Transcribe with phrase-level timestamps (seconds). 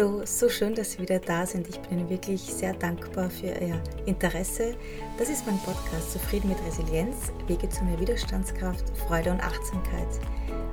[0.00, 1.68] Hallo, so schön, dass Sie wieder da sind.
[1.68, 4.74] Ich bin Ihnen wirklich sehr dankbar für Ihr Interesse.
[5.18, 10.08] Das ist mein Podcast Zufrieden mit Resilienz, Wege zu mehr Widerstandskraft, Freude und Achtsamkeit.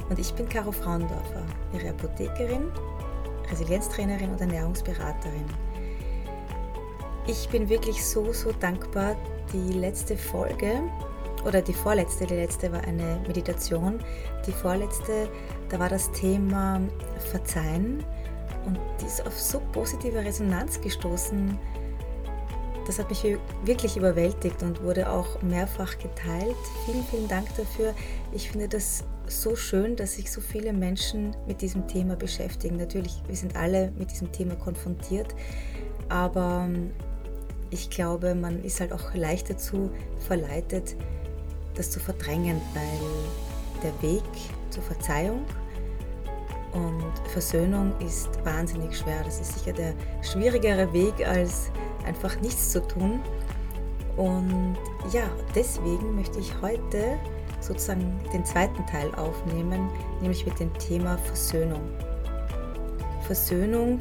[0.10, 2.72] Und ich bin Caro Frauendorfer, Ihre Apothekerin,
[3.52, 5.46] Resilienztrainerin und Ernährungsberaterin.
[7.28, 9.18] Ich bin wirklich so, so dankbar.
[9.52, 10.84] Die letzte Folge
[11.46, 14.00] oder die vorletzte, die letzte war eine Meditation.
[14.46, 15.28] Die vorletzte,
[15.68, 16.80] da war das Thema
[17.30, 18.06] Verzeihen
[18.68, 21.58] und die ist auf so positive Resonanz gestoßen.
[22.86, 23.24] Das hat mich
[23.66, 26.56] wirklich überwältigt und wurde auch mehrfach geteilt.
[26.86, 27.94] Vielen, vielen Dank dafür.
[28.32, 32.78] Ich finde das so schön, dass sich so viele Menschen mit diesem Thema beschäftigen.
[32.78, 35.36] Natürlich, wir sind alle mit diesem Thema konfrontiert,
[36.08, 36.92] aber ähm,
[37.70, 40.96] ich glaube, man ist halt auch leicht dazu verleitet,
[41.76, 44.24] das zu verdrängen, weil der Weg
[44.70, 45.46] zur Verzeihung
[46.74, 49.24] und Versöhnung ist wahnsinnig schwer.
[49.24, 51.72] Das ist sicher der schwierigere Weg, als
[52.06, 53.22] einfach nichts zu tun.
[54.16, 54.78] Und
[55.12, 55.24] ja,
[55.56, 57.18] deswegen möchte ich heute
[57.62, 59.90] sozusagen den zweiten Teil aufnehmen,
[60.22, 61.82] nämlich mit dem Thema Versöhnung.
[63.22, 64.00] Versöhnung,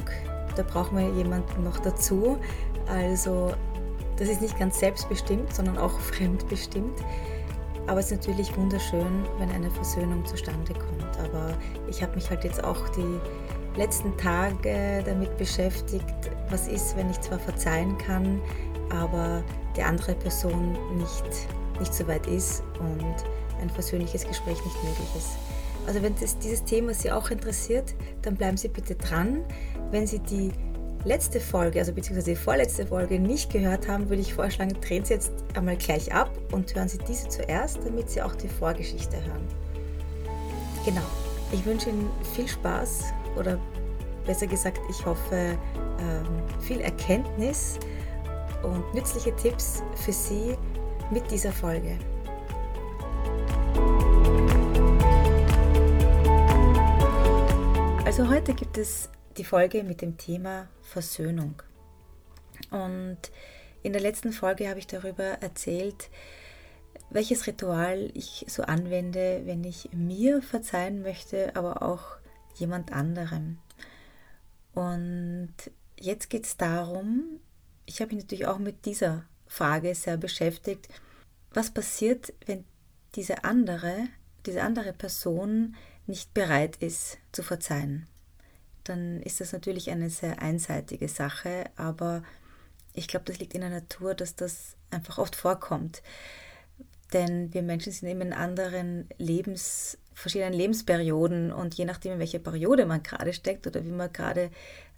[0.55, 2.37] da brauchen wir jemanden noch dazu.
[2.87, 3.53] Also
[4.17, 6.99] das ist nicht ganz selbstbestimmt, sondern auch fremdbestimmt.
[7.87, 10.96] Aber es ist natürlich wunderschön, wenn eine Versöhnung zustande kommt.
[11.23, 11.53] Aber
[11.89, 13.19] ich habe mich halt jetzt auch die
[13.77, 16.05] letzten Tage damit beschäftigt,
[16.49, 18.41] was ist, wenn ich zwar verzeihen kann,
[18.89, 19.43] aber
[19.75, 21.47] die andere Person nicht,
[21.79, 23.15] nicht so weit ist und
[23.61, 25.37] ein versöhnliches Gespräch nicht möglich ist.
[25.85, 29.43] Also wenn das, dieses Thema Sie auch interessiert, dann bleiben Sie bitte dran.
[29.91, 30.51] Wenn Sie die
[31.05, 35.13] letzte Folge, also beziehungsweise die vorletzte Folge nicht gehört haben, würde ich vorschlagen, drehen Sie
[35.13, 39.47] jetzt einmal gleich ab und hören Sie diese zuerst, damit Sie auch die Vorgeschichte hören.
[40.87, 41.03] Genau.
[41.51, 43.59] Ich wünsche Ihnen viel Spaß oder
[44.25, 45.59] besser gesagt, ich hoffe
[45.99, 47.77] ähm, viel Erkenntnis
[48.63, 50.55] und nützliche Tipps für Sie
[51.11, 51.99] mit dieser Folge.
[58.05, 61.61] Also heute gibt es die Folge mit dem Thema Versöhnung.
[62.71, 63.17] Und
[63.83, 66.09] in der letzten Folge habe ich darüber erzählt,
[67.09, 72.17] welches Ritual ich so anwende, wenn ich mir verzeihen möchte, aber auch
[72.55, 73.57] jemand anderem.
[74.73, 75.53] Und
[75.99, 77.39] jetzt geht es darum,
[77.85, 80.87] ich habe mich natürlich auch mit dieser Frage sehr beschäftigt,
[81.53, 82.65] was passiert, wenn
[83.15, 84.07] diese andere,
[84.45, 85.75] diese andere Person
[86.05, 88.07] nicht bereit ist zu verzeihen
[88.87, 92.23] dann ist das natürlich eine sehr einseitige Sache, aber
[92.93, 96.01] ich glaube, das liegt in der Natur, dass das einfach oft vorkommt.
[97.13, 102.39] Denn wir Menschen sind eben in anderen Lebens, verschiedenen Lebensperioden und je nachdem, in welcher
[102.39, 104.51] Periode man gerade steckt oder wie man gerade,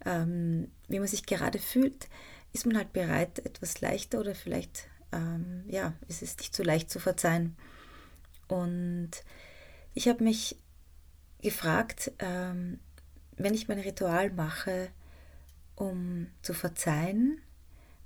[0.06, 2.08] ähm, wie man sich gerade fühlt,
[2.54, 6.90] ist man halt bereit, etwas leichter oder vielleicht, ähm, ja, ist es nicht so leicht
[6.90, 7.56] zu verzeihen.
[8.48, 9.12] Und
[9.94, 10.56] ich habe mich
[11.42, 12.80] gefragt, ähm,
[13.38, 14.90] wenn ich mein Ritual mache,
[15.76, 17.42] um zu verzeihen,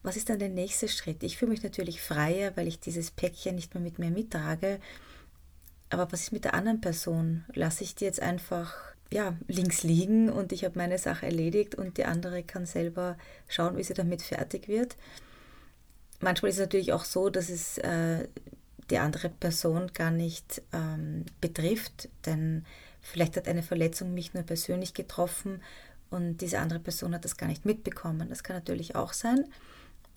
[0.03, 1.23] was ist dann der nächste Schritt?
[1.23, 4.79] Ich fühle mich natürlich freier, weil ich dieses Päckchen nicht mehr mit mir mittrage.
[5.89, 7.45] Aber was ist mit der anderen Person?
[7.53, 8.73] Lasse ich die jetzt einfach
[9.11, 13.77] ja, links liegen und ich habe meine Sache erledigt und die andere kann selber schauen,
[13.77, 14.97] wie sie damit fertig wird?
[16.19, 18.27] Manchmal ist es natürlich auch so, dass es äh,
[18.89, 22.65] die andere Person gar nicht ähm, betrifft, denn
[23.03, 25.61] Vielleicht hat eine Verletzung mich nur persönlich getroffen
[26.09, 28.29] und diese andere Person hat das gar nicht mitbekommen.
[28.29, 29.45] Das kann natürlich auch sein.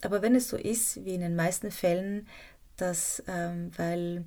[0.02, 2.28] Aber wenn es so ist, wie in den meisten Fällen,
[2.76, 4.24] dass, ähm, weil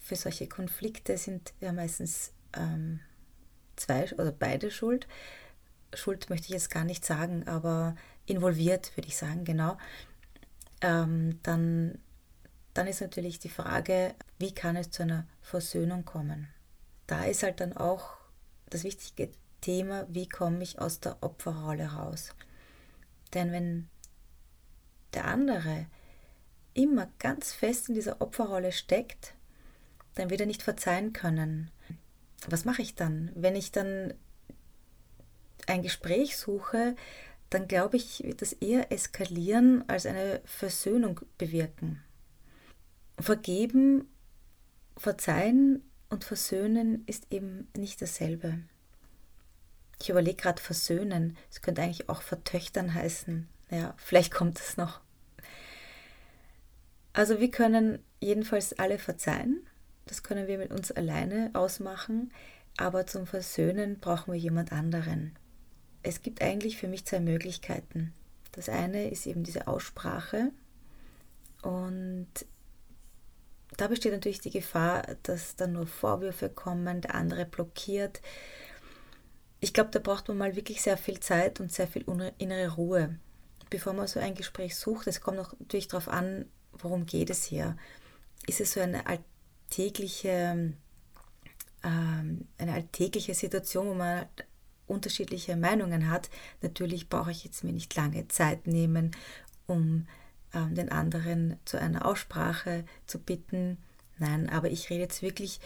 [0.00, 3.00] für solche Konflikte sind ja meistens ähm,
[3.76, 5.06] zwei oder beide schuld.
[5.94, 7.94] Schuld möchte ich jetzt gar nicht sagen, aber
[8.26, 9.76] involviert würde ich sagen, genau.
[10.80, 11.98] Ähm, dann,
[12.74, 16.48] dann ist natürlich die Frage, wie kann es zu einer Versöhnung kommen?
[17.10, 18.12] da ist halt dann auch
[18.70, 22.34] das wichtige Thema, wie komme ich aus der Opferrolle raus.
[23.34, 23.88] Denn wenn
[25.14, 25.86] der andere
[26.74, 29.34] immer ganz fest in dieser Opferrolle steckt,
[30.14, 31.70] dann wird er nicht verzeihen können.
[32.48, 33.30] Was mache ich dann?
[33.34, 34.14] Wenn ich dann
[35.66, 36.96] ein Gespräch suche,
[37.50, 42.02] dann glaube ich, wird das eher eskalieren als eine Versöhnung bewirken.
[43.18, 44.08] Vergeben,
[44.96, 48.60] verzeihen und versöhnen ist eben nicht dasselbe.
[50.00, 51.36] Ich überlege gerade versöhnen.
[51.50, 53.48] Es könnte eigentlich auch vertöchtern heißen.
[53.70, 55.00] Ja, vielleicht kommt es noch.
[57.12, 59.66] Also wir können jedenfalls alle verzeihen.
[60.06, 62.32] Das können wir mit uns alleine ausmachen.
[62.76, 65.36] Aber zum Versöhnen brauchen wir jemand anderen.
[66.02, 68.12] es gibt eigentlich für mich zwei Möglichkeiten.
[68.52, 70.50] Das eine ist eben diese Aussprache
[71.62, 72.28] und
[73.76, 78.20] da besteht natürlich die Gefahr, dass dann nur Vorwürfe kommen, der andere blockiert.
[79.60, 82.04] Ich glaube, da braucht man mal wirklich sehr viel Zeit und sehr viel
[82.38, 83.18] innere Ruhe,
[83.70, 85.06] bevor man so ein Gespräch sucht.
[85.06, 87.76] Es kommt auch natürlich darauf an, worum geht es hier.
[88.46, 90.74] Ist es so eine alltägliche,
[91.82, 94.26] ähm, eine alltägliche Situation, wo man
[94.86, 96.28] unterschiedliche Meinungen hat?
[96.62, 99.12] Natürlich brauche ich jetzt mir nicht lange Zeit nehmen,
[99.66, 100.06] um
[100.52, 103.78] ähm, den anderen zu einer Aussprache zu bitten.
[104.18, 105.60] Nein, aber ich rede jetzt wirklich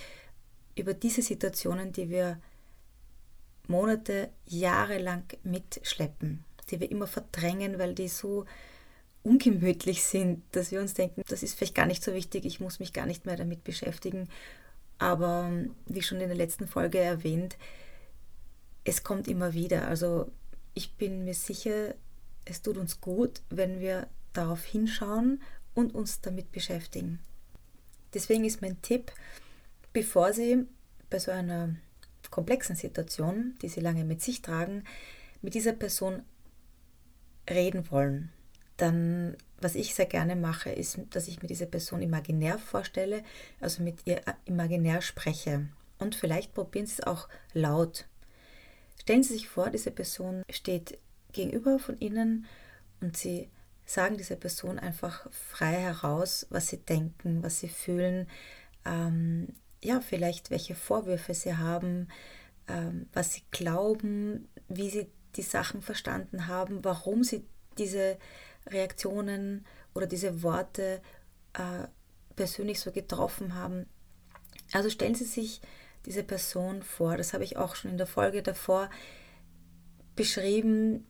[0.77, 2.39] über diese Situationen, die wir
[3.67, 8.45] Monate, Jahre lang mitschleppen, die wir immer verdrängen, weil die so
[9.23, 12.79] ungemütlich sind, dass wir uns denken, das ist vielleicht gar nicht so wichtig, ich muss
[12.79, 14.29] mich gar nicht mehr damit beschäftigen.
[14.99, 15.51] Aber
[15.87, 17.57] wie schon in der letzten Folge erwähnt,
[18.85, 19.89] es kommt immer wieder.
[19.89, 20.31] Also
[20.75, 21.95] ich bin mir sicher,
[22.45, 25.43] es tut uns gut, wenn wir darauf hinschauen
[25.75, 27.19] und uns damit beschäftigen.
[28.13, 29.11] Deswegen ist mein Tipp,
[29.93, 30.67] bevor Sie
[31.11, 31.75] bei so einer
[32.31, 34.85] komplexen Situation, die Sie lange mit sich tragen,
[35.41, 36.23] mit dieser Person
[37.49, 38.31] reden wollen,
[38.77, 43.23] dann, was ich sehr gerne mache, ist, dass ich mir diese Person imaginär vorstelle,
[43.61, 45.69] also mit ihr imaginär spreche.
[45.99, 48.07] Und vielleicht probieren Sie es auch laut.
[49.01, 50.99] Stellen Sie sich vor, diese Person steht
[51.33, 52.47] gegenüber von Ihnen
[53.01, 53.49] und Sie
[53.87, 58.29] sagen dieser Person einfach frei heraus, was sie denken, was sie fühlen,
[58.85, 59.49] ähm,
[59.83, 62.09] ja, vielleicht welche Vorwürfe sie haben,
[62.69, 65.07] ähm, was sie glauben, wie sie
[65.37, 67.45] die Sachen verstanden haben, warum sie
[67.79, 68.19] diese
[68.67, 71.01] Reaktionen oder diese Worte
[71.55, 71.89] äh,
[72.37, 73.87] persönlich so getroffen haben.
[74.73, 75.61] Also stellen Sie sich
[76.07, 78.91] diese Person vor, das habe ich auch schon in der Folge davor
[80.17, 81.07] beschrieben,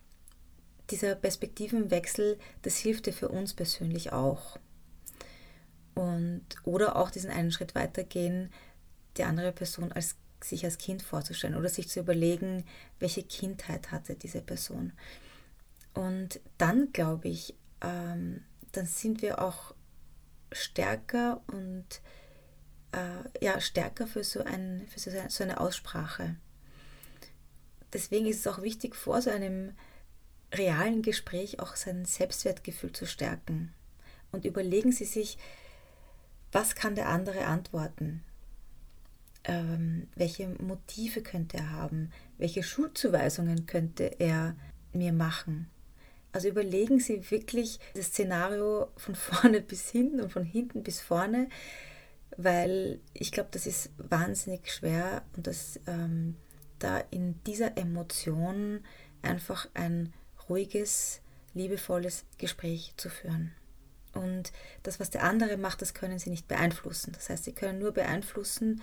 [0.91, 4.59] dieser Perspektivenwechsel, das hilft dir für uns persönlich auch.
[5.95, 8.53] Und, oder auch diesen einen Schritt weitergehen,
[9.17, 12.65] die andere Person als, sich als Kind vorzustellen oder sich zu überlegen,
[12.99, 14.93] welche Kindheit hatte diese Person.
[15.95, 18.43] Und dann glaube ich, ähm,
[18.73, 19.75] dann sind wir auch
[20.53, 21.87] stärker und
[22.93, 26.37] äh, ja, stärker für so, ein, für so eine Aussprache.
[27.93, 29.73] Deswegen ist es auch wichtig, vor so einem
[30.53, 33.73] realen Gespräch auch sein Selbstwertgefühl zu stärken.
[34.33, 35.39] Und überlegen Sie sich,
[36.51, 38.25] was kann der andere antworten?
[39.45, 42.11] Ähm, welche Motive könnte er haben?
[42.39, 44.57] Welche Schulzuweisungen könnte er
[44.93, 45.69] mir machen?
[46.33, 51.49] Also überlegen Sie wirklich das Szenario von vorne bis hinten und von hinten bis vorne,
[52.37, 56.37] weil ich glaube, das ist wahnsinnig schwer und dass ähm,
[56.81, 58.81] da in dieser Emotion
[59.23, 60.13] einfach ein
[60.49, 61.21] ruhiges,
[61.55, 63.53] liebevolles Gespräch zu führen.
[64.13, 64.53] Und
[64.83, 67.13] das, was der andere macht, das können sie nicht beeinflussen.
[67.13, 68.83] Das heißt, sie können nur beeinflussen,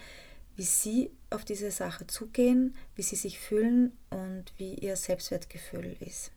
[0.55, 6.31] wie sie auf diese Sache zugehen, wie sie sich fühlen und wie ihr Selbstwertgefühl ist.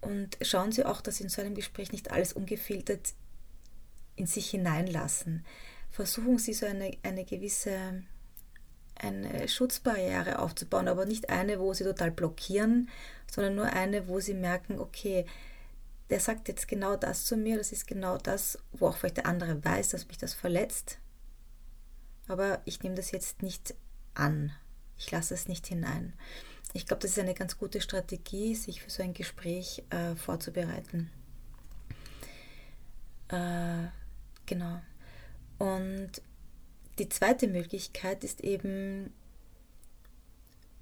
[0.00, 3.12] Und schauen Sie auch, dass Sie in so einem Gespräch nicht alles ungefiltert
[4.16, 5.44] in sich hineinlassen.
[5.90, 8.02] Versuchen Sie so eine, eine gewisse
[9.02, 12.88] eine Schutzbarriere aufzubauen, aber nicht eine, wo sie total blockieren,
[13.30, 15.24] sondern nur eine, wo sie merken, okay,
[16.10, 19.26] der sagt jetzt genau das zu mir, das ist genau das, wo auch vielleicht der
[19.26, 20.98] andere weiß, dass mich das verletzt,
[22.30, 23.74] aber ich nehme das jetzt nicht
[24.14, 24.52] an,
[24.96, 26.12] ich lasse es nicht hinein.
[26.72, 31.10] Ich glaube, das ist eine ganz gute Strategie, sich für so ein Gespräch äh, vorzubereiten.
[33.28, 33.88] Äh,
[34.46, 34.80] genau.
[35.58, 36.10] Und
[36.98, 39.12] die zweite Möglichkeit ist eben,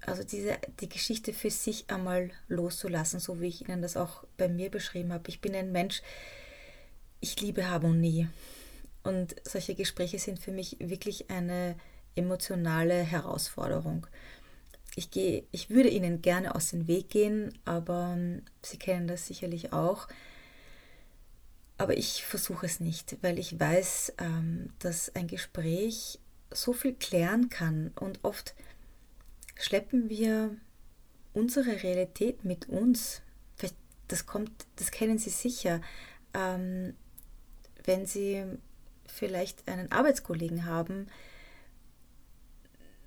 [0.01, 4.47] also diese, die Geschichte für sich einmal loszulassen, so wie ich Ihnen das auch bei
[4.47, 5.29] mir beschrieben habe.
[5.29, 6.03] Ich bin ein Mensch,
[7.19, 8.27] ich liebe Harmonie.
[9.03, 11.75] Und solche Gespräche sind für mich wirklich eine
[12.15, 14.07] emotionale Herausforderung.
[14.95, 18.17] Ich, gehe, ich würde Ihnen gerne aus dem Weg gehen, aber
[18.61, 20.07] Sie kennen das sicherlich auch.
[21.77, 26.19] Aber ich versuche es nicht, weil ich weiß, ähm, dass ein Gespräch
[26.51, 28.53] so viel klären kann und oft
[29.55, 30.57] schleppen wir
[31.33, 33.21] unsere Realität mit uns.
[34.07, 35.81] Das kommt, das kennen Sie sicher,
[36.33, 36.95] ähm,
[37.83, 38.43] wenn Sie
[39.09, 41.07] vielleicht einen Arbeitskollegen haben,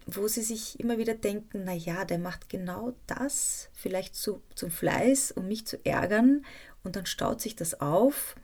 [0.07, 4.71] wo sie sich immer wieder denken, na ja, der macht genau das, vielleicht zu, zum
[4.71, 6.45] Fleiß, um mich zu ärgern,
[6.83, 8.35] und dann staut sich das auf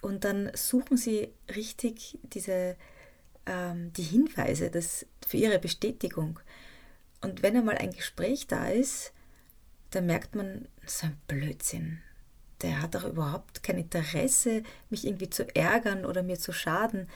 [0.00, 2.76] und dann suchen sie richtig diese,
[3.46, 6.38] ähm, die Hinweise das, für ihre Bestätigung.
[7.20, 9.12] Und wenn einmal ein Gespräch da ist,
[9.90, 12.00] da merkt man, so ein Blödsinn.
[12.62, 17.08] Der hat doch überhaupt kein Interesse, mich irgendwie zu ärgern oder mir zu schaden.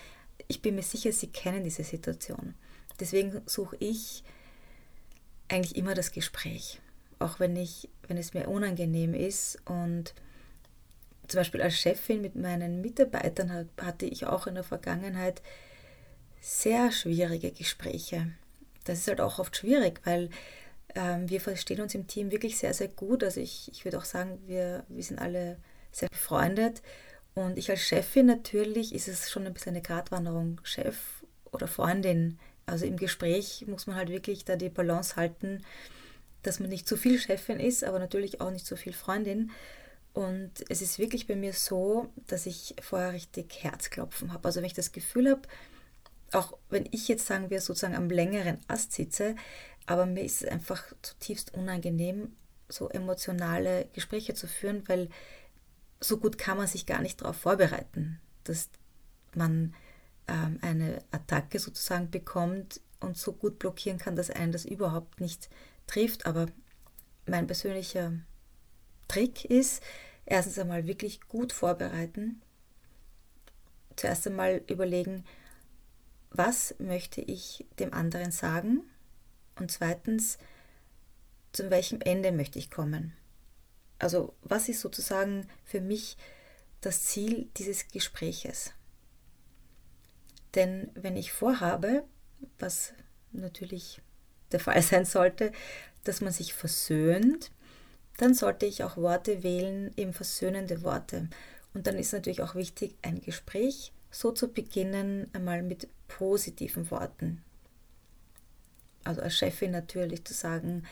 [0.49, 2.55] Ich bin mir sicher, Sie kennen diese Situation.
[3.01, 4.23] Deswegen suche ich
[5.49, 6.81] eigentlich immer das Gespräch.
[7.19, 9.59] Auch wenn, ich, wenn es mir unangenehm ist.
[9.65, 10.15] Und
[11.27, 15.43] zum Beispiel als Chefin mit meinen Mitarbeitern hatte ich auch in der Vergangenheit
[16.41, 18.33] sehr schwierige Gespräche.
[18.85, 20.29] Das ist halt auch oft schwierig, weil
[20.95, 23.25] ähm, wir verstehen uns im Team wirklich sehr, sehr gut.
[23.25, 25.59] Also ich, ich würde auch sagen, wir, wir sind alle
[25.91, 26.83] sehr befreundet.
[27.35, 30.97] Und ich als Chefin natürlich ist es schon ein bisschen eine Gratwanderung, Chef
[31.51, 32.39] oder Freundin.
[32.67, 35.65] Also im Gespräch muss man halt wirklich da die Balance halten,
[36.43, 39.51] dass man nicht zu viel Chefin ist, aber natürlich auch nicht zu viel Freundin.
[40.13, 44.45] Und es ist wirklich bei mir so, dass ich vorher richtig Herzklopfen habe.
[44.45, 45.43] Also wenn ich das Gefühl habe,
[46.33, 49.37] auch wenn ich jetzt sagen wir sozusagen am längeren Ast sitze,
[49.87, 52.35] aber mir ist es einfach zutiefst unangenehm,
[52.69, 55.09] so emotionale Gespräche zu führen, weil
[56.01, 58.71] so gut kann man sich gar nicht darauf vorbereiten, dass
[59.35, 59.75] man
[60.29, 65.49] ähm, eine Attacke sozusagen bekommt und so gut blockieren kann, dass einen das überhaupt nicht
[65.87, 66.27] trifft.
[66.27, 66.47] Aber
[67.27, 68.13] mein persönlicher
[69.09, 69.83] Trick ist,
[70.25, 72.41] erstens einmal wirklich gut vorbereiten.
[73.97, 75.25] Zuerst einmal überlegen,
[76.31, 78.83] was möchte ich dem anderen sagen?
[79.63, 80.39] Und zweitens,
[81.53, 83.13] zu welchem Ende möchte ich kommen?
[84.01, 86.17] Also was ist sozusagen für mich
[86.81, 88.73] das Ziel dieses Gespräches?
[90.57, 92.03] Denn wenn ich vorhabe,
[92.59, 92.93] was
[93.31, 94.03] natürlich
[94.51, 95.53] der Fall sein sollte,
[96.03, 97.53] dass man sich versöhnt,
[98.17, 101.29] dann sollte ich auch Worte wählen, eben versöhnende Worte.
[101.73, 107.45] Und dann ist natürlich auch wichtig, ein Gespräch so zu beginnen, einmal mit positiven Worten.
[109.05, 110.85] Also als Chefin natürlich zu sagen,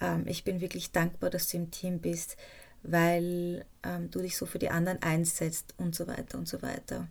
[0.00, 2.36] ähm, ich bin wirklich dankbar, dass du im Team bist,
[2.82, 7.08] weil ähm, du dich so für die anderen einsetzt und so weiter und so weiter.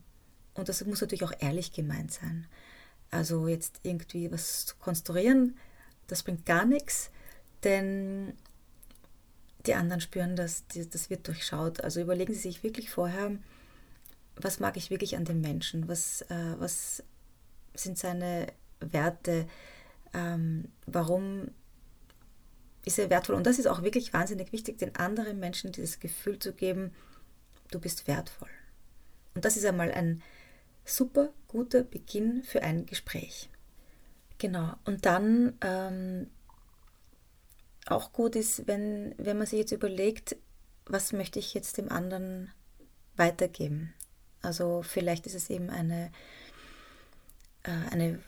[0.54, 2.48] Und das muss natürlich auch ehrlich gemeint sein.
[3.10, 5.58] Also jetzt irgendwie was zu konstruieren,
[6.08, 7.12] das bringt gar nichts,
[7.64, 8.34] denn
[9.66, 11.82] die anderen spüren das, das wird durchschaut.
[11.82, 13.32] Also überlegen Sie sich wirklich vorher,
[14.36, 17.04] was mag ich wirklich an dem Menschen, was, äh, was
[17.74, 18.48] sind seine
[18.80, 19.48] Werte,
[20.14, 21.50] ähm, warum
[22.86, 23.36] ist er wertvoll.
[23.36, 26.92] Und das ist auch wirklich wahnsinnig wichtig, den anderen Menschen dieses Gefühl zu geben,
[27.72, 28.50] du bist wertvoll.
[29.36, 30.22] Und das ist einmal ein
[30.86, 33.50] super guter Beginn für ein Gespräch.
[34.38, 36.28] Genau, und dann ähm,
[37.86, 40.36] auch gut ist, wenn, wenn man sich jetzt überlegt,
[40.86, 42.52] was möchte ich jetzt dem anderen
[43.16, 43.94] weitergeben.
[44.42, 46.12] Also vielleicht ist es eben eine,
[47.64, 48.20] äh, eine,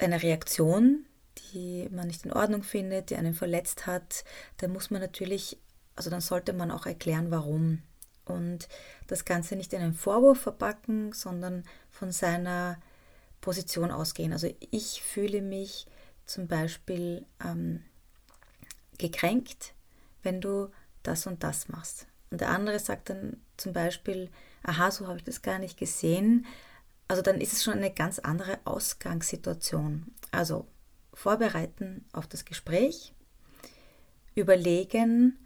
[0.00, 1.06] eine Reaktion,
[1.38, 4.24] die man nicht in Ordnung findet, die einen verletzt hat,
[4.58, 5.58] dann muss man natürlich,
[5.96, 7.82] also dann sollte man auch erklären, warum.
[8.24, 8.68] Und
[9.06, 12.78] das Ganze nicht in einen Vorwurf verpacken, sondern von seiner
[13.40, 14.32] Position ausgehen.
[14.32, 15.86] Also ich fühle mich
[16.26, 17.82] zum Beispiel ähm,
[18.98, 19.74] gekränkt,
[20.22, 20.70] wenn du
[21.02, 22.06] das und das machst.
[22.30, 24.30] Und der andere sagt dann zum Beispiel,
[24.62, 26.46] aha, so habe ich das gar nicht gesehen.
[27.08, 30.14] Also dann ist es schon eine ganz andere Ausgangssituation.
[30.30, 30.66] Also
[31.12, 33.14] vorbereiten auf das Gespräch,
[34.34, 35.38] überlegen,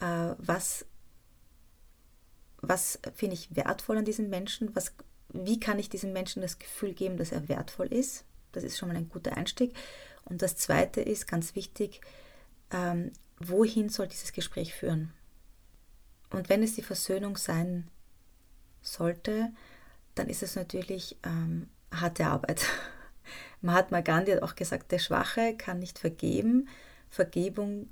[0.00, 0.86] äh, was,
[2.60, 4.92] was finde ich wertvoll an diesem Menschen, was,
[5.30, 8.24] wie kann ich diesem Menschen das Gefühl geben, dass er wertvoll ist.
[8.52, 9.74] Das ist schon mal ein guter Einstieg.
[10.24, 12.00] Und das Zweite ist ganz wichtig,
[12.70, 15.12] ähm, wohin soll dieses Gespräch führen?
[16.30, 17.88] Und wenn es die Versöhnung sein
[18.82, 19.50] sollte,
[20.14, 22.66] dann ist es natürlich ähm, harte Arbeit.
[23.60, 26.68] Mahatma Gandhi hat auch gesagt, der Schwache kann nicht vergeben.
[27.08, 27.88] Vergebung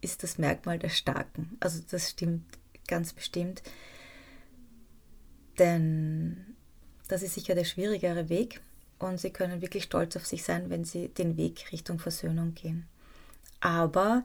[0.00, 1.56] ist das Merkmal der Starken.
[1.60, 2.44] Also das stimmt
[2.86, 3.62] ganz bestimmt.
[5.58, 6.56] Denn
[7.08, 8.60] das ist sicher der schwierigere Weg
[8.98, 12.86] und sie können wirklich stolz auf sich sein, wenn sie den Weg Richtung Versöhnung gehen.
[13.60, 14.22] Aber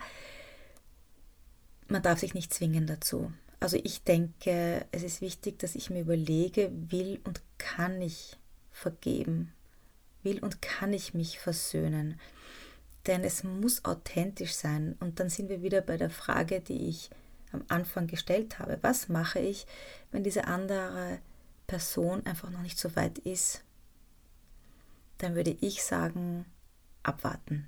[1.87, 3.31] man darf sich nicht zwingen dazu.
[3.59, 8.37] Also ich denke, es ist wichtig, dass ich mir überlege, will und kann ich
[8.71, 9.53] vergeben
[10.23, 12.19] will und kann ich mich versöhnen.
[13.07, 14.95] Denn es muss authentisch sein.
[14.99, 17.09] Und dann sind wir wieder bei der Frage, die ich
[17.51, 18.77] am Anfang gestellt habe.
[18.81, 19.65] Was mache ich,
[20.11, 21.19] wenn diese andere
[21.67, 23.63] Person einfach noch nicht so weit ist?
[25.17, 26.45] Dann würde ich sagen,
[27.03, 27.67] abwarten.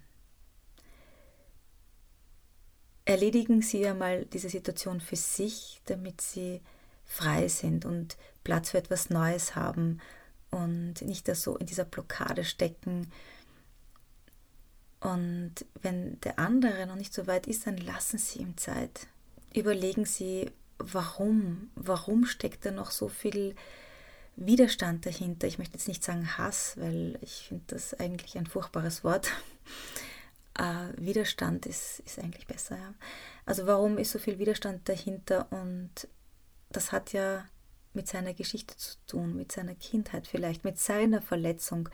[3.06, 6.62] Erledigen Sie einmal diese Situation für sich, damit Sie
[7.06, 10.00] frei sind und Platz für etwas Neues haben
[10.54, 13.12] und nicht da so in dieser Blockade stecken.
[15.00, 19.08] Und wenn der andere noch nicht so weit ist, dann lassen Sie ihm Zeit.
[19.54, 21.72] Überlegen Sie, warum?
[21.76, 23.56] Warum steckt da noch so viel
[24.36, 25.48] Widerstand dahinter?
[25.48, 29.30] Ich möchte jetzt nicht sagen Hass, weil ich finde das eigentlich ein furchtbares Wort.
[30.56, 32.78] Äh, Widerstand ist, ist eigentlich besser.
[32.78, 32.94] Ja.
[33.44, 35.48] Also warum ist so viel Widerstand dahinter?
[35.52, 36.08] Und
[36.70, 37.44] das hat ja
[37.94, 41.90] mit seiner Geschichte zu tun, mit seiner Kindheit vielleicht, mit seiner Verletzung.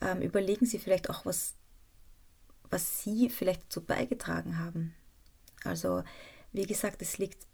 [0.00, 1.54] Ähm, überlegen Sie vielleicht auch, was,
[2.70, 4.94] was Sie vielleicht dazu beigetragen haben.
[5.64, 6.04] Also,
[6.52, 7.46] wie gesagt, es liegt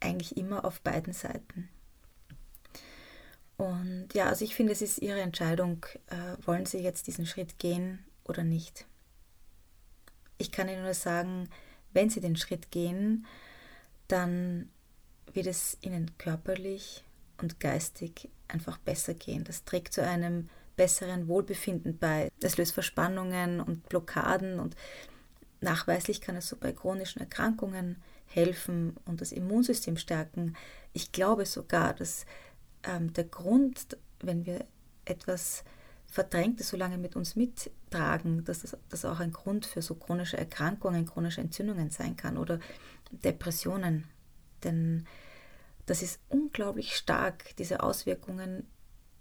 [0.00, 1.68] eigentlich immer auf beiden Seiten.
[3.56, 7.58] Und ja, also ich finde, es ist Ihre Entscheidung, äh, wollen Sie jetzt diesen Schritt
[7.58, 8.86] gehen oder nicht.
[10.38, 11.48] Ich kann Ihnen nur sagen,
[11.92, 13.26] wenn Sie den Schritt gehen,
[14.08, 14.68] dann
[15.32, 17.04] wird es Ihnen körperlich
[17.40, 19.44] und geistig einfach besser gehen.
[19.44, 22.30] Das trägt zu einem besseren Wohlbefinden bei.
[22.40, 24.76] Es löst Verspannungen und Blockaden und
[25.60, 30.56] nachweislich kann es so bei chronischen Erkrankungen helfen und das Immunsystem stärken.
[30.92, 32.26] Ich glaube sogar, dass
[32.82, 34.64] ähm, der Grund, wenn wir
[35.04, 35.64] etwas
[36.06, 40.36] Verdrängtes so lange mit uns mittragen, dass das, das auch ein Grund für so chronische
[40.36, 42.60] Erkrankungen, chronische Entzündungen sein kann oder
[43.10, 44.04] Depressionen.
[44.64, 45.06] Denn
[45.86, 48.66] das ist unglaublich stark, diese Auswirkungen,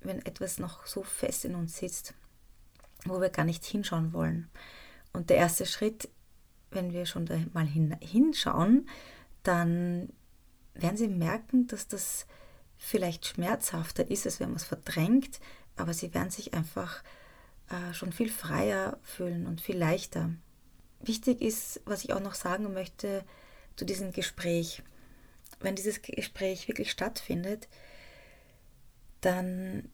[0.01, 2.13] wenn etwas noch so fest in uns sitzt,
[3.05, 4.49] wo wir gar nicht hinschauen wollen.
[5.13, 6.09] Und der erste Schritt,
[6.71, 8.87] wenn wir schon mal hin, hinschauen,
[9.43, 10.09] dann
[10.73, 12.25] werden Sie merken, dass das
[12.77, 15.39] vielleicht schmerzhafter ist, als wenn man es verdrängt,
[15.75, 17.03] aber Sie werden sich einfach
[17.69, 20.29] äh, schon viel freier fühlen und viel leichter.
[20.99, 23.23] Wichtig ist, was ich auch noch sagen möchte
[23.75, 24.83] zu diesem Gespräch
[25.63, 27.67] wenn dieses Gespräch wirklich stattfindet,
[29.21, 29.89] dann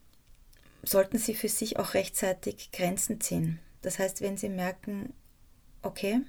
[0.84, 3.60] sollten Sie für sich auch rechtzeitig Grenzen ziehen.
[3.82, 5.14] Das heißt, wenn Sie merken,
[5.82, 6.22] okay,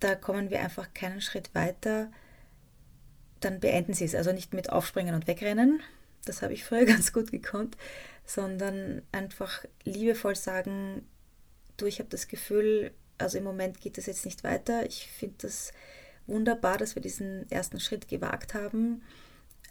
[0.00, 2.10] da kommen wir einfach keinen Schritt weiter,
[3.40, 4.14] dann beenden Sie es.
[4.14, 5.80] Also nicht mit Aufspringen und Wegrennen,
[6.24, 7.76] das habe ich früher ganz gut gekonnt,
[8.24, 11.06] sondern einfach liebevoll sagen,
[11.76, 15.36] du, ich habe das Gefühl, also im Moment geht es jetzt nicht weiter, ich finde
[15.42, 15.72] das
[16.26, 19.02] wunderbar, dass wir diesen ersten Schritt gewagt haben.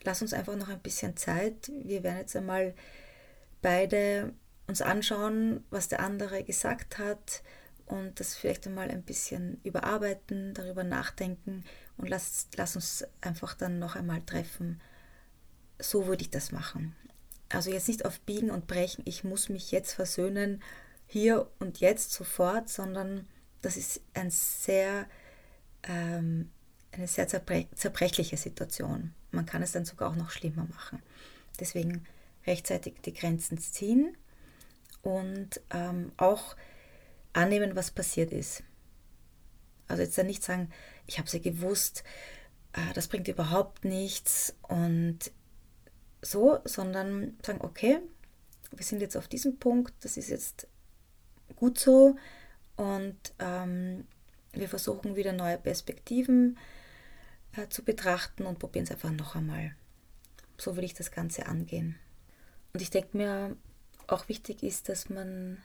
[0.03, 1.71] Lass uns einfach noch ein bisschen Zeit.
[1.83, 2.73] Wir werden jetzt einmal
[3.61, 4.33] beide
[4.67, 7.43] uns anschauen, was der andere gesagt hat
[7.85, 11.63] und das vielleicht einmal ein bisschen überarbeiten, darüber nachdenken
[11.97, 14.81] und lass, lass uns einfach dann noch einmal treffen.
[15.79, 16.95] So würde ich das machen.
[17.49, 20.63] Also jetzt nicht auf Biegen und Brechen, ich muss mich jetzt versöhnen,
[21.05, 23.27] hier und jetzt sofort, sondern
[23.61, 25.05] das ist ein sehr
[25.83, 26.49] ähm,
[26.91, 29.13] eine sehr zerbre zerbrechliche Situation.
[29.31, 31.01] Man kann es dann sogar auch noch schlimmer machen.
[31.59, 32.05] Deswegen
[32.45, 34.15] rechtzeitig die Grenzen ziehen
[35.01, 36.55] und ähm, auch
[37.33, 38.63] annehmen, was passiert ist.
[39.87, 40.71] Also jetzt dann nicht sagen,
[41.07, 42.03] ich habe sie gewusst,
[42.73, 45.31] äh, das bringt überhaupt nichts und
[46.21, 47.99] so, sondern sagen, okay,
[48.71, 50.67] wir sind jetzt auf diesem Punkt, das ist jetzt
[51.55, 52.15] gut so
[52.75, 54.07] und ähm,
[54.53, 56.57] wir versuchen wieder neue Perspektiven
[57.55, 59.75] äh, zu betrachten und probieren es einfach noch einmal.
[60.57, 61.97] So will ich das Ganze angehen.
[62.73, 63.55] Und ich denke mir,
[64.07, 65.57] auch wichtig ist, dass man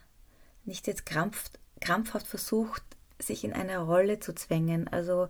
[0.65, 2.83] nicht jetzt krampft, krampfhaft versucht,
[3.19, 4.87] sich in eine Rolle zu zwängen.
[4.87, 5.27] Also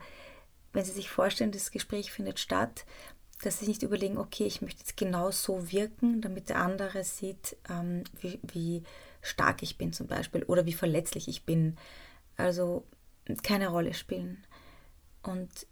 [0.74, 2.86] wenn Sie sich vorstellen, das Gespräch findet statt,
[3.42, 7.56] dass Sie nicht überlegen, okay, ich möchte jetzt genau so wirken, damit der andere sieht,
[7.70, 8.84] ähm, wie, wie
[9.22, 11.78] stark ich bin zum Beispiel oder wie verletzlich ich bin.
[12.38, 12.86] Also
[13.38, 14.44] keine Rolle spielen.
[15.24, 15.68] Und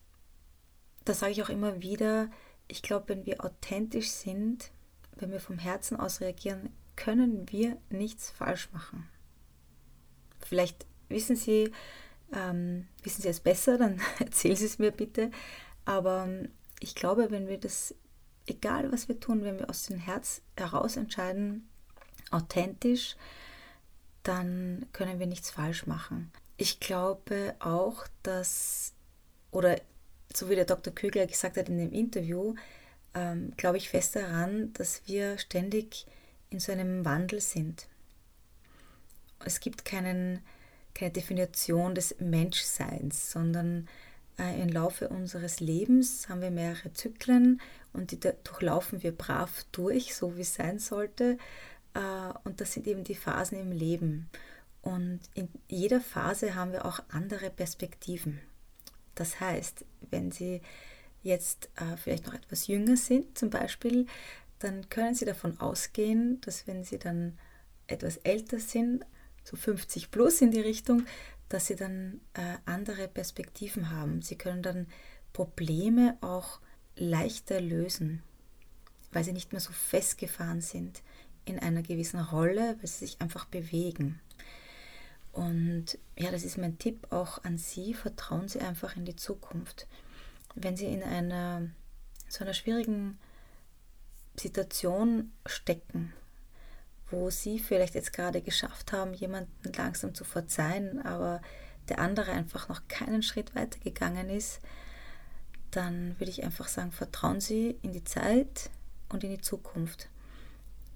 [1.06, 2.30] das sage ich auch immer wieder,
[2.68, 4.72] ich glaube, wenn wir authentisch sind,
[5.16, 9.08] wenn wir vom Herzen aus reagieren, können wir nichts falsch machen.
[10.40, 11.72] Vielleicht wissen Sie,
[12.34, 15.32] ähm, wissen Sie es besser, dann erzählen Sie es mir bitte.
[15.86, 17.96] Aber ähm, ich glaube, wenn wir das,
[18.46, 21.70] egal was wir tun, wenn wir aus dem Herz heraus entscheiden,
[22.32, 23.16] authentisch,
[24.24, 26.32] dann können wir nichts falsch machen.
[26.58, 28.94] Ich glaube auch, dass,
[29.52, 29.80] oder
[30.34, 30.94] so wie der Dr.
[30.94, 32.56] Kögler gesagt hat in dem Interview,
[33.14, 36.08] ähm, glaube ich fest daran, dass wir ständig
[36.50, 37.88] in so einem Wandel sind.
[39.46, 40.42] Es gibt keinen,
[40.94, 43.88] keine Definition des Menschseins, sondern
[44.40, 47.62] äh, im Laufe unseres Lebens haben wir mehrere Zyklen
[47.94, 51.38] und die durchlaufen wir brav durch, so wie es sein sollte.
[51.94, 52.00] Äh,
[52.44, 54.30] und das sind eben die Phasen im Leben.
[54.82, 58.40] Und in jeder Phase haben wir auch andere Perspektiven.
[59.16, 60.62] Das heißt, wenn Sie
[61.24, 64.06] jetzt äh, vielleicht noch etwas jünger sind zum Beispiel,
[64.60, 67.38] dann können Sie davon ausgehen, dass wenn Sie dann
[67.88, 69.06] etwas älter sind,
[69.44, 71.06] so 50 plus in die Richtung,
[71.50, 74.22] dass sie dann äh, andere Perspektiven haben.
[74.22, 74.88] Sie können dann
[75.34, 76.60] Probleme auch
[76.96, 78.24] leichter lösen,
[79.12, 81.02] weil sie nicht mehr so festgefahren sind
[81.46, 84.20] in einer gewissen Rolle, weil sie sich einfach bewegen.
[85.38, 87.94] Und ja, das ist mein Tipp auch an Sie.
[87.94, 89.86] Vertrauen Sie einfach in die Zukunft.
[90.56, 91.70] Wenn Sie in einer
[92.28, 93.20] so einer schwierigen
[94.36, 96.12] Situation stecken,
[97.12, 101.44] wo Sie vielleicht jetzt gerade geschafft haben, jemanden langsam zu verzeihen, aber
[101.88, 104.60] der andere einfach noch keinen Schritt weiter gegangen ist,
[105.70, 108.72] dann würde ich einfach sagen, vertrauen Sie in die Zeit
[109.10, 110.10] und in die Zukunft.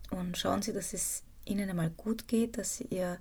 [0.09, 3.19] Und schauen Sie, dass es Ihnen einmal gut geht, dass Sie Ihr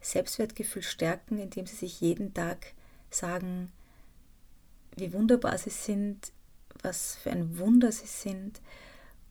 [0.00, 2.72] Selbstwertgefühl stärken, indem Sie sich jeden Tag
[3.10, 3.72] sagen,
[4.96, 6.32] wie wunderbar Sie sind,
[6.82, 8.60] was für ein Wunder Sie sind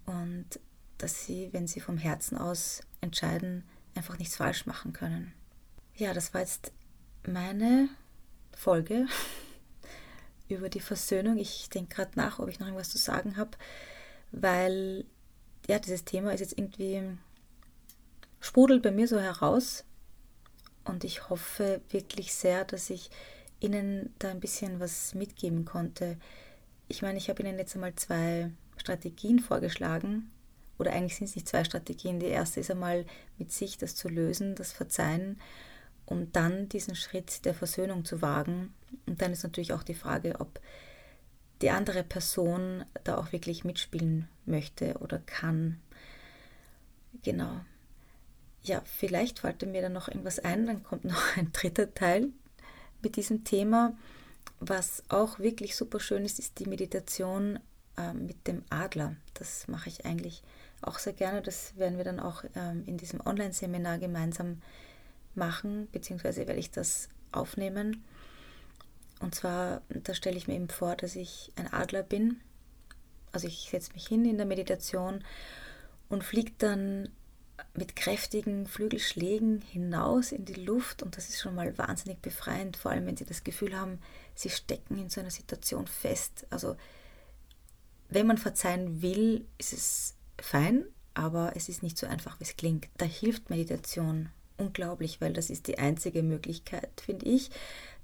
[0.06, 0.60] und
[0.98, 3.64] dass Sie, wenn Sie vom Herzen aus entscheiden,
[3.96, 5.34] einfach nichts falsch machen können.
[5.96, 6.72] Ja, das war jetzt
[7.26, 7.90] meine
[8.56, 9.08] Folge
[10.50, 11.38] über die Versöhnung.
[11.38, 13.52] Ich denke gerade nach, ob ich noch irgendwas zu sagen habe,
[14.32, 15.06] weil
[15.68, 17.04] ja, dieses Thema ist jetzt irgendwie
[18.40, 19.84] sprudelt bei mir so heraus
[20.88, 23.10] und ich hoffe wirklich sehr, dass ich
[23.60, 26.18] Ihnen da ein bisschen was mitgeben konnte.
[26.88, 30.32] Ich meine, ich habe Ihnen jetzt einmal zwei Strategien vorgeschlagen,
[30.80, 32.20] oder eigentlich sind es nicht zwei Strategien.
[32.20, 33.06] Die erste ist einmal
[33.38, 35.40] mit sich das zu lösen, das Verzeihen,
[36.06, 38.74] um dann diesen Schritt der Versöhnung zu wagen.
[39.06, 40.60] Und dann ist natürlich auch die Frage, ob
[41.62, 45.82] die andere Person da auch wirklich mitspielen möchte oder kann.
[47.24, 47.62] Genau.
[48.68, 52.30] Ja, vielleicht fällt mir dann noch irgendwas ein, dann kommt noch ein dritter Teil
[53.02, 53.96] mit diesem Thema.
[54.60, 57.60] Was auch wirklich super schön ist, ist die Meditation
[57.96, 59.16] äh, mit dem Adler.
[59.36, 60.44] Das mache ich eigentlich
[60.82, 61.42] auch sehr gerne.
[61.42, 64.62] Das werden wir dann auch ähm, in diesem Online-Seminar gemeinsam
[65.34, 68.04] machen, beziehungsweise werde ich das aufnehmen.
[69.22, 72.42] Und zwar, da stelle ich mir eben vor, dass ich ein Adler bin.
[73.32, 75.24] Also ich setze mich hin in der Meditation
[76.10, 77.10] und fliege dann
[77.78, 82.92] mit kräftigen Flügelschlägen hinaus in die Luft und das ist schon mal wahnsinnig befreiend, vor
[82.92, 84.00] allem wenn Sie das Gefühl haben,
[84.34, 86.48] Sie stecken in so einer Situation fest.
[86.50, 86.76] Also
[88.10, 92.58] wenn man verzeihen will, ist es fein, aber es ist nicht so einfach, wie es
[92.58, 92.88] klingt.
[92.98, 97.52] Da hilft Meditation unglaublich, weil das ist die einzige Möglichkeit, finde ich,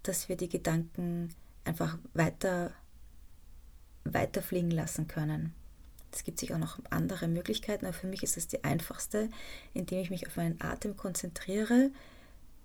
[0.04, 1.34] dass wir die Gedanken
[1.64, 2.74] einfach weiter,
[4.04, 5.56] weiter fliegen lassen können.
[6.14, 9.30] Es gibt sich auch noch andere Möglichkeiten, aber für mich ist es die einfachste,
[9.74, 11.90] indem ich mich auf meinen Atem konzentriere,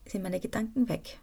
[0.06, 1.18] sind meine Gedanken weg.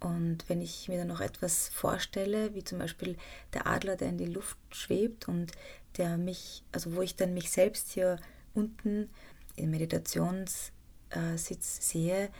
[0.00, 3.16] Und wenn ich mir dann noch etwas vorstelle, wie zum Beispiel
[3.52, 5.52] der Adler, der in die Luft schwebt und
[5.96, 8.18] der mich, also wo ich dann mich selbst hier
[8.54, 9.10] unten
[9.56, 10.72] im Meditationssitz
[11.90, 12.30] sehe,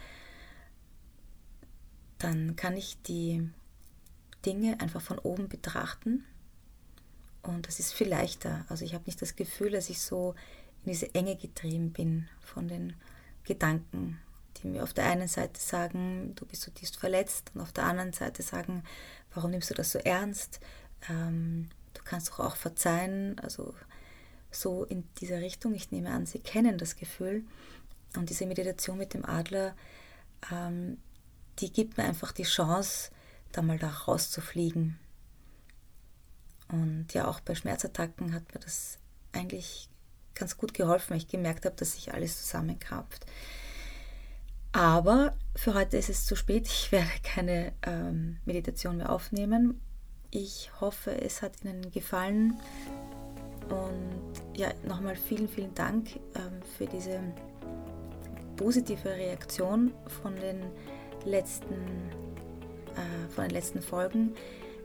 [2.19, 3.49] dann kann ich die
[4.45, 6.25] Dinge einfach von oben betrachten
[7.44, 8.64] und das ist viel leichter.
[8.68, 10.35] Also ich habe nicht das Gefühl, dass ich so
[10.85, 12.94] in diese Enge getrieben bin von den
[13.44, 14.18] Gedanken,
[14.57, 18.12] die mir auf der einen Seite sagen, du bist zutiefst verletzt und auf der anderen
[18.12, 18.83] Seite sagen,
[19.35, 20.61] warum nimmst du das so ernst?
[21.09, 23.38] Ähm, du kannst doch auch verzeihen.
[23.40, 23.74] Also
[24.50, 25.74] so in dieser Richtung.
[25.74, 27.44] Ich nehme an, Sie kennen das Gefühl.
[28.16, 29.74] Und diese Meditation mit dem Adler,
[30.50, 30.98] ähm,
[31.59, 33.11] die gibt mir einfach die Chance,
[33.52, 34.98] da mal da rauszufliegen.
[36.68, 38.98] Und ja, auch bei Schmerzattacken hat mir das
[39.33, 39.88] eigentlich
[40.35, 43.27] ganz gut geholfen, weil ich gemerkt habe, dass sich alles zusammenkrampft.
[44.72, 46.66] Aber für heute ist es zu spät.
[46.66, 49.81] Ich werde keine ähm, Meditation mehr aufnehmen.
[50.31, 52.59] Ich hoffe, es hat Ihnen gefallen.
[53.68, 57.20] Und ja, nochmal vielen, vielen Dank ähm, für diese
[58.57, 60.64] positive Reaktion von den
[61.24, 61.74] letzten,
[62.94, 64.35] äh, von den letzten Folgen.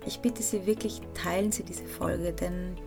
[0.05, 2.77] Ich bitte Sie wirklich, teilen Sie diese Folge, denn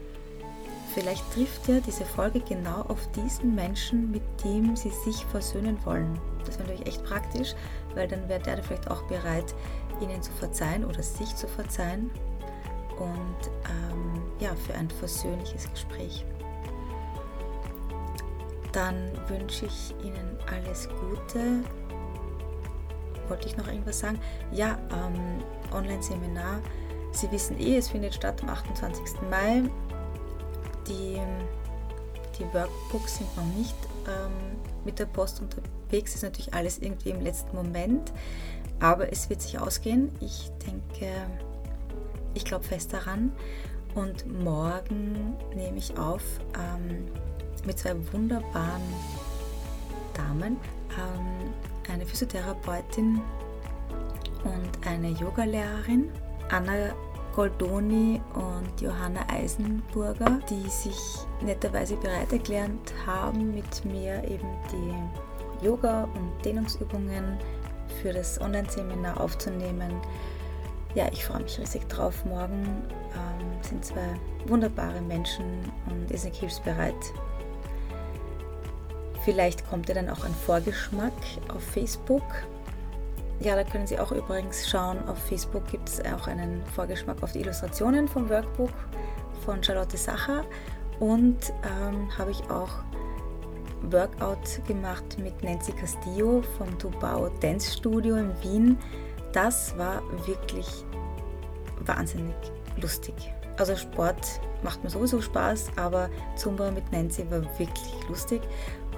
[0.94, 6.18] vielleicht trifft ja diese Folge genau auf diesen Menschen, mit dem Sie sich versöhnen wollen.
[6.44, 7.55] Das wäre natürlich echt praktisch,
[7.94, 9.55] weil dann wäre der vielleicht auch bereit,
[10.01, 12.11] Ihnen zu verzeihen oder sich zu verzeihen
[12.98, 16.25] und ähm, ja, für ein versöhnliches Gespräch.
[18.72, 21.62] Dann wünsche ich Ihnen alles Gute.
[23.29, 24.18] Wollte ich noch irgendwas sagen?
[24.51, 26.61] Ja, ähm, Online-Seminar.
[27.12, 29.22] Sie wissen eh, es findet statt am 28.
[29.31, 29.62] Mai.
[30.88, 31.20] Die,
[32.38, 36.14] die Workbooks sind noch nicht ähm, mit der Post unterwegs.
[36.14, 38.12] Ist natürlich alles irgendwie im letzten Moment.
[38.81, 40.11] Aber es wird sich ausgehen.
[40.20, 41.12] Ich denke,
[42.35, 43.33] ich glaube fest daran.
[43.94, 46.22] Und morgen nehme ich auf
[46.59, 47.07] ähm,
[47.66, 48.83] mit zwei wunderbaren
[50.14, 50.57] Damen,
[50.98, 51.53] ähm,
[51.92, 53.20] eine Physiotherapeutin
[54.44, 56.11] und eine Yogalehrerin,
[56.53, 56.95] Anna
[57.35, 60.99] Goldoni und Johanna Eisenburger, die sich
[61.41, 62.71] netterweise bereit erklärt
[63.07, 67.38] haben, mit mir eben die Yoga- und Dehnungsübungen
[68.03, 69.93] für das Online-Seminar aufzunehmen.
[70.95, 72.23] Ja, ich freue mich riesig drauf.
[72.27, 72.65] Morgen
[73.15, 74.15] ähm, sind zwei
[74.47, 76.95] wunderbare Menschen und ihr seid hilfsbereit.
[79.25, 81.15] Vielleicht kommt ja dann auch ein Vorgeschmack
[81.49, 82.23] auf Facebook.
[83.40, 84.99] Ja, da können Sie auch übrigens schauen.
[85.09, 88.71] Auf Facebook gibt es auch einen Vorgeschmack auf die Illustrationen vom Workbook
[89.45, 90.45] von Charlotte Sacher.
[91.01, 92.71] Und ähm, habe ich auch
[93.90, 98.79] Workout gemacht mit Nancy Castillo vom Tubao Dance Studio in Wien.
[99.33, 100.85] Das war wirklich
[101.81, 102.35] wahnsinnig
[102.81, 103.14] lustig.
[103.57, 108.42] Also Sport macht mir sowieso Spaß, aber Zumba mit Nancy war wirklich lustig.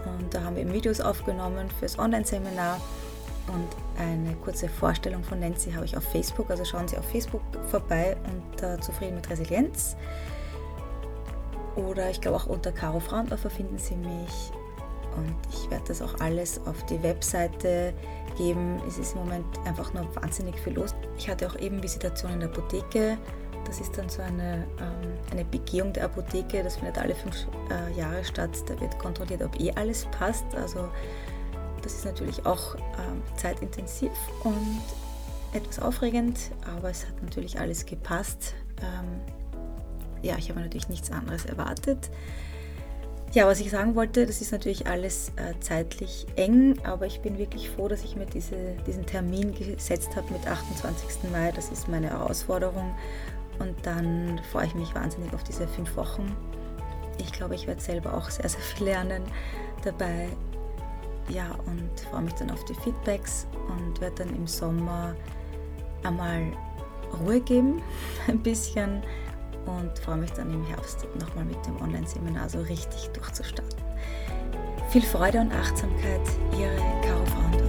[0.04, 2.80] Und da haben wir Videos aufgenommen fürs Online-Seminar.
[3.48, 6.50] Und eine kurze Vorstellung von Nancy habe ich auf Facebook.
[6.50, 8.16] Also schauen Sie auf Facebook vorbei
[8.52, 9.96] unter Zufrieden mit Resilienz.
[11.76, 14.52] Oder ich glaube auch unter Caro Frauendorfer finden Sie mich.
[15.16, 17.92] Und ich werde das auch alles auf die Webseite
[18.36, 18.80] geben.
[18.86, 20.94] Es ist im Moment einfach nur wahnsinnig viel los.
[21.16, 23.18] Ich hatte auch eben Visitation in der Apotheke.
[23.64, 26.62] Das ist dann so eine, ähm, eine Begehung der Apotheke.
[26.62, 28.50] Das findet alle fünf äh, Jahre statt.
[28.66, 30.44] Da wird kontrolliert, ob eh alles passt.
[30.54, 30.88] Also
[31.84, 34.80] das ist natürlich auch ähm, zeitintensiv und
[35.52, 36.38] etwas aufregend,
[36.76, 38.54] aber es hat natürlich alles gepasst.
[38.80, 39.20] Ähm,
[40.22, 42.10] ja, ich habe natürlich nichts anderes erwartet.
[43.32, 47.36] Ja, was ich sagen wollte, das ist natürlich alles äh, zeitlich eng, aber ich bin
[47.36, 51.30] wirklich froh, dass ich mir diese, diesen Termin gesetzt habe mit 28.
[51.32, 51.50] Mai.
[51.50, 52.94] Das ist meine Herausforderung.
[53.58, 56.34] Und dann freue ich mich wahnsinnig auf diese fünf Wochen.
[57.18, 59.22] Ich glaube, ich werde selber auch sehr, sehr viel lernen
[59.82, 60.28] dabei.
[61.28, 65.14] Ja, und freue mich dann auf die Feedbacks und werde dann im Sommer
[66.02, 66.52] einmal
[67.20, 67.82] Ruhe geben,
[68.28, 69.02] ein bisschen
[69.66, 73.82] und freue mich dann im Herbst nochmal mit dem Online-Seminar so richtig durchzustarten.
[74.90, 76.20] Viel Freude und Achtsamkeit,
[76.58, 77.63] Ihre Caro Frauendorf.